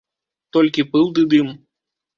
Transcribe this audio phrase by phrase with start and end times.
[0.57, 1.57] Толькі пыл ды дым.